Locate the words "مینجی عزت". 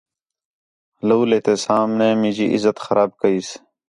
2.21-2.77